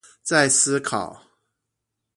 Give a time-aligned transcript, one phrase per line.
[0.23, 1.21] 再思考